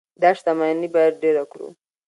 دا 0.21 0.29
شتمني 0.37 0.87
باید 0.95 1.13
ډیره 1.23 1.43
کړو. 1.51 1.67